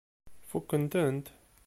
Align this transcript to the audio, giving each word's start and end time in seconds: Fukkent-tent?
Fukkent-tent? 0.49 1.25